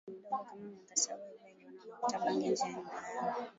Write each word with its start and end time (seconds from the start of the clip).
tangu 0.05 0.19
mdogo 0.19 0.43
kama 0.43 0.55
miaka 0.73 0.95
saba 0.95 1.23
hivi 1.25 1.45
aliona 1.45 1.81
wanavuta 1.85 2.19
bangi 2.19 2.49
nje 2.49 2.63
ya 2.63 2.71
nyumba 2.73 3.09
yao 3.09 3.47